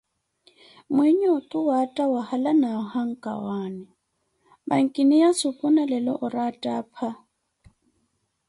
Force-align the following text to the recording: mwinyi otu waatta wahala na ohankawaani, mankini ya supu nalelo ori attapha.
mwinyi 0.95 1.27
otu 1.37 1.57
waatta 1.67 2.03
wahala 2.13 2.51
na 2.61 2.69
ohankawaani, 2.83 3.87
mankini 4.67 5.15
ya 5.23 5.29
supu 5.39 5.65
nalelo 5.75 6.13
ori 6.25 6.39
attapha. 6.49 7.09